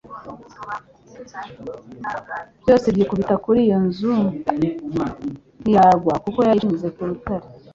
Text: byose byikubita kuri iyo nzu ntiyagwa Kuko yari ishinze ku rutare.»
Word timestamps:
byose 2.63 2.87
byikubita 2.95 3.35
kuri 3.43 3.59
iyo 3.65 3.77
nzu 3.87 4.13
ntiyagwa 5.61 6.13
Kuko 6.23 6.39
yari 6.47 6.57
ishinze 6.59 6.87
ku 6.95 7.01
rutare.» 7.09 7.47